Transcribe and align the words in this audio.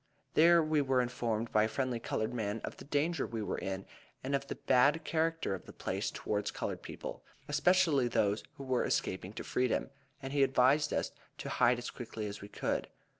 There 0.33 0.63
we 0.63 0.81
were 0.81 0.99
informed 0.99 1.51
by 1.51 1.65
a 1.65 1.67
friendly 1.67 1.99
colored 1.99 2.33
man 2.33 2.59
of 2.63 2.77
the 2.77 2.85
danger 2.85 3.27
we 3.27 3.43
were 3.43 3.59
in 3.59 3.85
and 4.23 4.33
of 4.33 4.47
the 4.47 4.55
bad 4.55 5.03
character 5.03 5.53
of 5.53 5.67
the 5.67 5.73
place 5.73 6.09
towards 6.09 6.49
colored 6.49 6.81
people, 6.81 7.21
especially 7.47 8.07
those 8.07 8.43
who 8.55 8.63
were 8.63 8.83
escaping 8.83 9.31
to 9.33 9.43
freedom; 9.43 9.91
and 10.19 10.33
he 10.33 10.41
advised 10.41 10.91
us 10.91 11.11
to 11.37 11.49
hide 11.49 11.77
as 11.77 11.91
quickly 11.91 12.25
as 12.25 12.41
we 12.41 12.47
could. 12.47 12.87